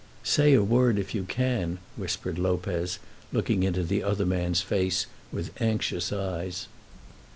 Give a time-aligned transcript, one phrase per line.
[0.23, 2.97] "Say a word if you can," whispered Lopez,
[3.31, 6.65] looking into the other man's face with anxious eyes.